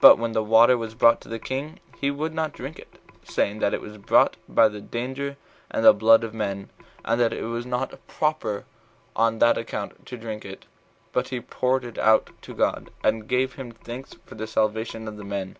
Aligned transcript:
But 0.00 0.16
when 0.16 0.30
the 0.30 0.44
water 0.44 0.78
was 0.78 0.94
brought 0.94 1.20
to 1.22 1.28
the 1.28 1.40
king, 1.40 1.80
he 1.98 2.08
would 2.08 2.32
not 2.32 2.52
drink 2.52 2.78
it, 2.78 3.00
saying, 3.24 3.58
that 3.58 3.74
it 3.74 3.80
was 3.80 3.96
brought 3.98 4.36
by 4.48 4.68
the 4.68 4.80
danger 4.80 5.36
and 5.72 5.84
the 5.84 5.92
blood 5.92 6.22
of 6.22 6.32
men, 6.32 6.70
and 7.04 7.20
that 7.20 7.32
it 7.32 7.42
was 7.42 7.66
not 7.66 7.98
proper 8.06 8.64
on 9.16 9.40
that 9.40 9.58
account 9.58 10.06
to 10.06 10.16
drink 10.16 10.44
it. 10.44 10.66
But 11.12 11.30
he 11.30 11.40
poured 11.40 11.84
it 11.84 11.98
out 11.98 12.30
to 12.42 12.54
God, 12.54 12.92
and 13.02 13.26
gave 13.26 13.54
him 13.54 13.72
thanks 13.72 14.14
for 14.24 14.36
the 14.36 14.46
salvation 14.46 15.08
of 15.08 15.16
the 15.16 15.24
men. 15.24 15.56